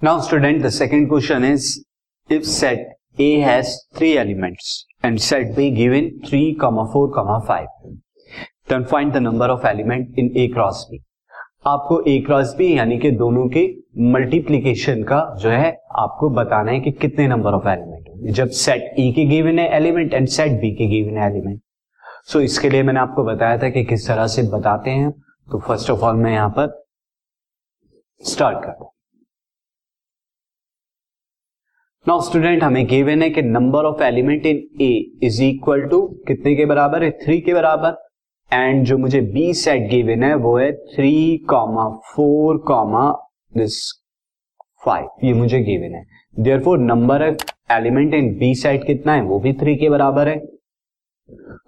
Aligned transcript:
Now 0.00 0.20
student, 0.20 0.62
the 0.62 0.70
second 0.70 1.08
question 1.08 1.42
is 1.42 1.84
if 2.30 2.46
set 2.46 2.78
A 3.18 3.40
has 3.40 3.84
three 3.96 4.16
elements 4.16 4.86
and 5.02 5.20
set 5.20 5.56
B 5.56 5.70
given 5.72 6.20
3, 6.24 6.56
4, 6.56 7.42
5, 7.44 7.66
then 8.68 8.84
find 8.84 9.12
the 9.12 9.18
number 9.18 9.46
of 9.46 9.64
element 9.64 10.16
in 10.16 10.30
A 10.36 10.48
cross 10.50 10.84
B. 10.88 10.98
आपको 11.66 12.00
A 12.08 12.18
cross 12.26 12.54
B 12.58 12.72
यानी 12.76 12.98
कि 12.98 13.10
दोनों 13.10 13.48
के 13.56 13.64
multiplication 14.12 15.02
का 15.04 15.18
जो 15.40 15.50
है 15.50 15.70
आपको 16.02 16.28
बताना 16.34 16.72
है 16.72 16.80
कि 16.80 16.90
कितने 16.90 17.26
नंबर 17.28 17.54
ऑफ़ 17.54 17.66
एलिमेंट 17.68 18.08
होंगे। 18.08 18.32
जब 18.32 18.50
सेट 18.58 18.94
ए 18.98 19.10
के 19.16 19.24
गिवन 19.28 19.58
है 19.58 19.68
एलिमेंट 19.76 20.14
एंड 20.14 20.28
सेट 20.36 20.52
बी 20.60 20.70
के 20.76 20.86
गिवन 20.88 21.18
है 21.18 21.26
एलिमेंट 21.30 21.60
सो 22.32 22.40
इसके 22.40 22.70
लिए 22.70 22.82
मैंने 22.82 23.00
आपको 23.00 23.24
बताया 23.24 23.58
था 23.62 23.70
कि 23.70 23.84
किस 23.84 24.06
तरह 24.08 24.26
से 24.36 24.42
बताते 24.52 24.90
हैं। 24.90 25.10
तो 25.10 25.58
फ़र्स्ट 25.58 25.90
ऑफ़ 25.90 26.00
ऑल 26.00 26.16
मैं 26.16 26.32
यहाँ 26.32 26.50
पर 26.58 26.84
स्टार्ट 28.20 28.64
करता 28.64 28.84
हूँ। 28.84 28.92
नाउ 32.06 32.20
स्टूडेंट 32.20 32.62
हमें 32.62 32.86
गिवन 32.86 33.22
है 33.22 33.28
कि 33.30 33.42
number 33.42 33.84
of 33.84 34.02
element 34.02 34.46
in 34.46 34.56
A 34.80 34.90
is 35.22 35.42
equal 35.42 35.80
to 35.82 36.00
कितने 36.26 36.54
के 36.56 36.66
बराबर 36.66 37.02
है? 37.04 37.10
थ्री 37.10 37.40
के 37.40 37.54
बराबर। 37.54 37.96
एंड 38.52 38.84
जो 38.84 38.98
मुझे 38.98 39.20
बी 39.20 39.52
सेट 39.54 39.88
गिवन 39.90 40.22
है, 40.22 40.34
वो 40.34 40.56
है 40.58 40.70
three 40.72 41.38
comma 41.50 41.88
four 42.06 42.58
comma 42.58 43.10
this 43.56 43.80
five 44.84 45.08
ये 45.24 45.32
मुझे 45.32 45.60
गिवन 45.60 45.94
है। 45.94 46.04
There 46.38 46.62
four 46.64 46.78
number 46.78 47.28
of 47.28 47.44
element 47.70 48.14
in 48.14 48.32
B 48.38 48.54
set 48.54 48.86
कितना 48.86 49.14
है? 49.14 49.22
वो 49.22 49.40
भी 49.40 49.52
थ्री 49.52 49.76
के 49.76 49.90
बराबर 49.90 50.28
है। 50.28 50.38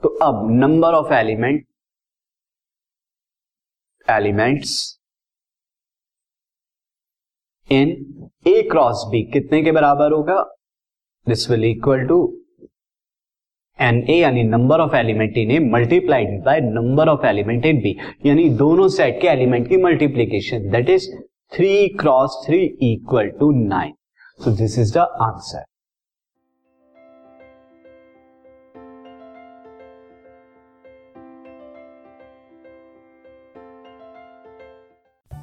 तो 0.03 0.09
अब 0.23 0.47
number 0.51 0.95
of 0.95 1.13
element 1.13 1.65
elements 4.09 5.00
in 7.71 7.91
A 8.47 8.61
cross 8.71 9.05
B 9.11 9.23
कितने 9.33 9.63
के 9.63 9.73
बराबर 9.73 10.13
होगा? 10.13 10.43
This 11.27 11.51
will 11.51 11.65
equal 11.65 12.07
to 12.07 12.19
N 13.79 14.03
A 14.11 14.17
यानी 14.17 14.43
number 14.43 14.81
of 14.81 14.97
element 14.97 15.37
in 15.39 15.51
A 15.51 15.59
multiplied 15.71 16.43
by 16.45 16.61
number 16.61 17.09
of 17.09 17.27
element 17.27 17.67
in 17.67 17.81
B 17.83 17.97
यानी 18.27 18.49
दोनों 18.59 18.89
सेट 18.97 19.21
के 19.21 19.29
एलिमेंट 19.29 19.69
की 19.69 19.77
multiplication 19.83 20.71
that 20.71 20.91
is 20.91 21.11
three 21.55 21.89
cross 22.01 22.43
three 22.47 22.63
equal 22.93 23.29
to 23.41 23.51
nine 23.67 23.95
so 24.41 24.51
this 24.57 24.79
is 24.79 24.95
the 24.95 25.07
answer 25.23 25.65